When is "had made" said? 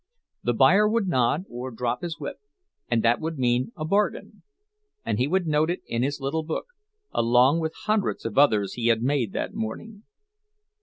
8.87-9.31